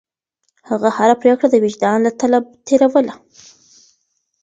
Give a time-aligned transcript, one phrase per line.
[0.69, 3.15] هغه هره پرېکړه د وجدان له تله تېروله.